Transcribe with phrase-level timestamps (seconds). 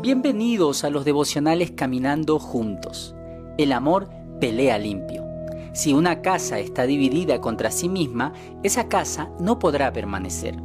[0.00, 3.14] Bienvenidos a los devocionales Caminando Juntos.
[3.58, 4.08] El amor
[4.40, 5.26] pelea limpio.
[5.74, 8.32] Si una casa está dividida contra sí misma,
[8.62, 10.56] esa casa no podrá permanecer.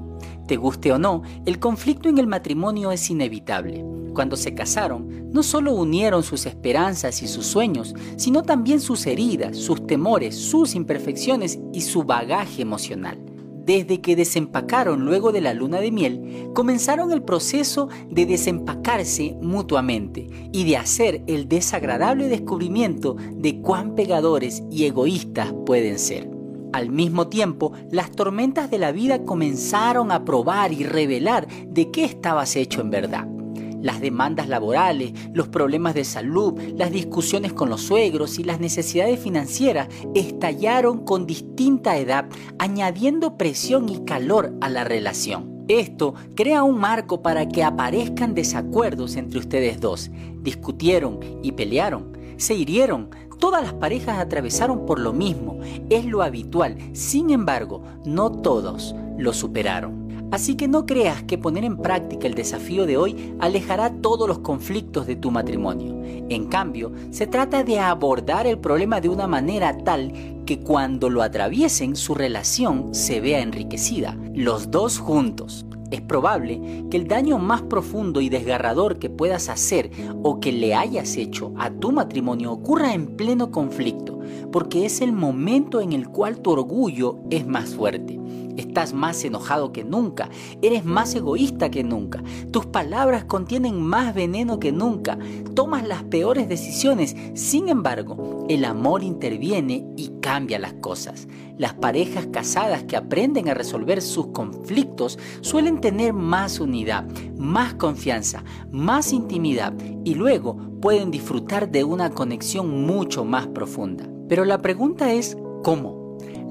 [0.47, 3.83] Te guste o no, el conflicto en el matrimonio es inevitable.
[4.13, 9.57] Cuando se casaron, no solo unieron sus esperanzas y sus sueños, sino también sus heridas,
[9.57, 13.30] sus temores, sus imperfecciones y su bagaje emocional.
[13.65, 20.27] Desde que desempacaron luego de la luna de miel, comenzaron el proceso de desempacarse mutuamente
[20.51, 26.29] y de hacer el desagradable descubrimiento de cuán pegadores y egoístas pueden ser.
[26.73, 32.05] Al mismo tiempo, las tormentas de la vida comenzaron a probar y revelar de qué
[32.05, 33.40] estabas hecho en verdad
[33.81, 39.19] las demandas laborales, los problemas de salud, las discusiones con los suegros y las necesidades
[39.19, 42.25] financieras estallaron con distinta edad,
[42.59, 45.65] añadiendo presión y calor a la relación.
[45.67, 50.11] Esto crea un marco para que aparezcan desacuerdos entre ustedes dos.
[50.41, 53.09] Discutieron y pelearon, se hirieron,
[53.41, 55.57] Todas las parejas atravesaron por lo mismo,
[55.89, 60.00] es lo habitual, sin embargo, no todos lo superaron.
[60.31, 64.39] Así que no creas que poner en práctica el desafío de hoy alejará todos los
[64.39, 66.01] conflictos de tu matrimonio.
[66.29, 70.13] En cambio, se trata de abordar el problema de una manera tal
[70.45, 75.65] que cuando lo atraviesen su relación se vea enriquecida, los dos juntos.
[75.91, 79.91] Es probable que el daño más profundo y desgarrador que puedas hacer
[80.23, 84.19] o que le hayas hecho a tu matrimonio ocurra en pleno conflicto,
[84.53, 88.20] porque es el momento en el cual tu orgullo es más fuerte.
[88.57, 90.29] Estás más enojado que nunca,
[90.61, 92.21] eres más egoísta que nunca,
[92.51, 95.17] tus palabras contienen más veneno que nunca,
[95.55, 101.27] tomas las peores decisiones, sin embargo, el amor interviene y cambia las cosas.
[101.57, 107.05] Las parejas casadas que aprenden a resolver sus conflictos suelen tener más unidad,
[107.37, 109.73] más confianza, más intimidad
[110.03, 114.09] y luego pueden disfrutar de una conexión mucho más profunda.
[114.27, 116.00] Pero la pregunta es, ¿cómo?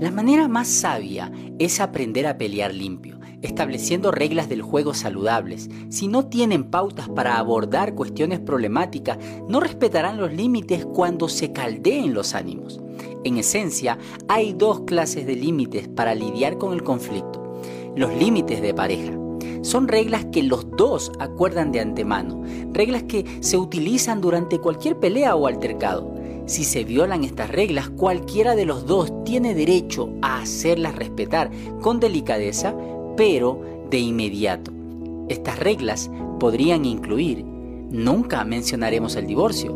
[0.00, 5.68] La manera más sabia es aprender a pelear limpio, estableciendo reglas del juego saludables.
[5.90, 12.14] Si no tienen pautas para abordar cuestiones problemáticas, no respetarán los límites cuando se caldeen
[12.14, 12.80] los ánimos.
[13.24, 17.60] En esencia, hay dos clases de límites para lidiar con el conflicto.
[17.94, 19.12] Los límites de pareja.
[19.60, 25.36] Son reglas que los dos acuerdan de antemano, reglas que se utilizan durante cualquier pelea
[25.36, 26.19] o altercado.
[26.50, 31.48] Si se violan estas reglas, cualquiera de los dos tiene derecho a hacerlas respetar
[31.80, 32.74] con delicadeza,
[33.16, 34.72] pero de inmediato.
[35.28, 39.74] Estas reglas podrían incluir, nunca mencionaremos el divorcio,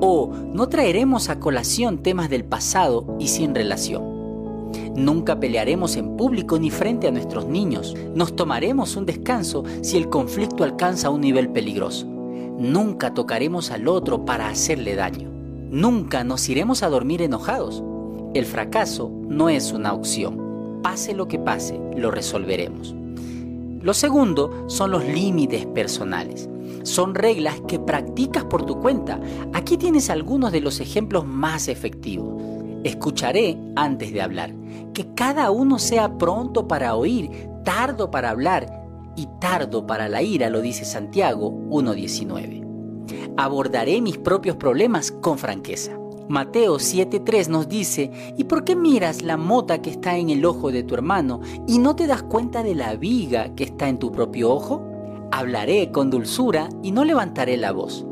[0.00, 4.70] o no traeremos a colación temas del pasado y sin relación.
[4.94, 7.96] Nunca pelearemos en público ni frente a nuestros niños.
[8.14, 12.06] Nos tomaremos un descanso si el conflicto alcanza un nivel peligroso.
[12.06, 15.33] Nunca tocaremos al otro para hacerle daño.
[15.70, 17.82] Nunca nos iremos a dormir enojados.
[18.34, 20.80] El fracaso no es una opción.
[20.82, 22.94] Pase lo que pase, lo resolveremos.
[23.80, 26.48] Lo segundo son los límites personales.
[26.82, 29.20] Son reglas que practicas por tu cuenta.
[29.52, 32.42] Aquí tienes algunos de los ejemplos más efectivos.
[32.82, 34.54] Escucharé antes de hablar.
[34.92, 37.30] Que cada uno sea pronto para oír,
[37.64, 38.84] tardo para hablar
[39.16, 42.63] y tardo para la ira, lo dice Santiago 1.19
[43.36, 45.98] abordaré mis propios problemas con franqueza.
[46.28, 50.72] Mateo 7:3 nos dice, ¿y por qué miras la mota que está en el ojo
[50.72, 54.10] de tu hermano y no te das cuenta de la viga que está en tu
[54.10, 54.82] propio ojo?
[55.30, 58.06] Hablaré con dulzura y no levantaré la voz.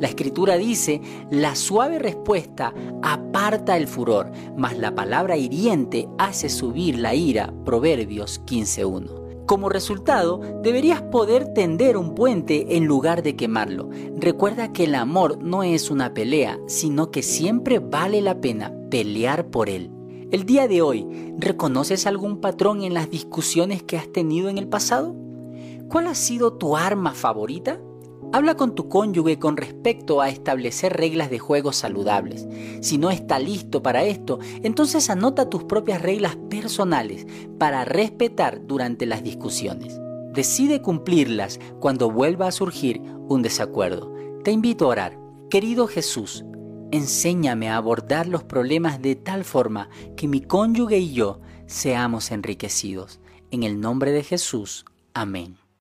[0.00, 1.00] La escritura dice,
[1.30, 7.52] la suave respuesta aparta el furor, mas la palabra hiriente hace subir la ira.
[7.64, 9.17] Proverbios 15.1.
[9.48, 13.88] Como resultado, deberías poder tender un puente en lugar de quemarlo.
[14.14, 19.46] Recuerda que el amor no es una pelea, sino que siempre vale la pena pelear
[19.46, 19.90] por él.
[20.30, 21.06] El día de hoy,
[21.38, 25.16] ¿reconoces algún patrón en las discusiones que has tenido en el pasado?
[25.88, 27.80] ¿Cuál ha sido tu arma favorita?
[28.30, 32.46] Habla con tu cónyuge con respecto a establecer reglas de juego saludables.
[32.82, 37.26] Si no está listo para esto, entonces anota tus propias reglas personales
[37.58, 39.98] para respetar durante las discusiones.
[40.34, 44.12] Decide cumplirlas cuando vuelva a surgir un desacuerdo.
[44.44, 45.18] Te invito a orar.
[45.48, 46.44] Querido Jesús,
[46.90, 53.20] enséñame a abordar los problemas de tal forma que mi cónyuge y yo seamos enriquecidos.
[53.50, 54.84] En el nombre de Jesús.
[55.14, 55.56] Amén.